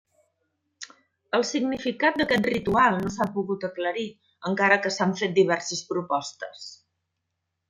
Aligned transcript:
El 1.39 1.43
significat 1.49 2.17
d'aquest 2.21 2.49
ritual 2.51 2.97
no 3.03 3.11
s'ha 3.17 3.27
pogut 3.35 3.67
aclarir 3.69 4.07
encara 4.53 4.81
que 4.87 4.95
s'han 4.97 5.15
fet 5.21 5.37
diverses 5.41 5.85
propostes. 5.95 6.67